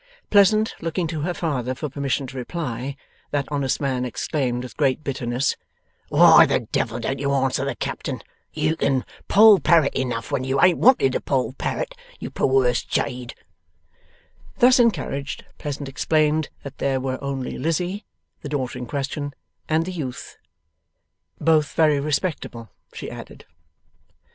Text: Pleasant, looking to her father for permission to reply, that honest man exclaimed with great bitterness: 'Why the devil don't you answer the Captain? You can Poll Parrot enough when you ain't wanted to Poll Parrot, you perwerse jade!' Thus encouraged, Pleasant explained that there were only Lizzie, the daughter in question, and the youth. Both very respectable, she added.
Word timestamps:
Pleasant, 0.31 0.73
looking 0.81 1.05
to 1.05 1.21
her 1.21 1.33
father 1.35 1.75
for 1.75 1.87
permission 1.87 2.25
to 2.25 2.35
reply, 2.35 2.95
that 3.29 3.47
honest 3.51 3.79
man 3.79 4.03
exclaimed 4.03 4.63
with 4.63 4.75
great 4.75 5.03
bitterness: 5.03 5.55
'Why 6.09 6.47
the 6.47 6.61
devil 6.61 6.97
don't 6.99 7.19
you 7.19 7.31
answer 7.33 7.65
the 7.65 7.75
Captain? 7.75 8.23
You 8.51 8.75
can 8.75 9.05
Poll 9.27 9.59
Parrot 9.59 9.93
enough 9.93 10.31
when 10.31 10.43
you 10.43 10.59
ain't 10.59 10.79
wanted 10.79 11.11
to 11.11 11.21
Poll 11.21 11.53
Parrot, 11.53 11.93
you 12.19 12.31
perwerse 12.31 12.83
jade!' 12.83 13.35
Thus 14.57 14.79
encouraged, 14.79 15.45
Pleasant 15.59 15.87
explained 15.87 16.49
that 16.63 16.79
there 16.79 16.99
were 16.99 17.23
only 17.23 17.59
Lizzie, 17.59 18.03
the 18.41 18.49
daughter 18.49 18.79
in 18.79 18.87
question, 18.87 19.35
and 19.69 19.85
the 19.85 19.91
youth. 19.91 20.35
Both 21.39 21.73
very 21.73 21.99
respectable, 21.99 22.71
she 22.91 23.11
added. 23.11 23.45